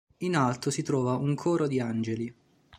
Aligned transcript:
In 0.23 0.33
alto 0.35 0.71
si 0.71 0.81
trova 0.81 1.13
un 1.13 1.35
coro 1.35 1.67
di 1.67 1.79
angeli. 1.79 2.35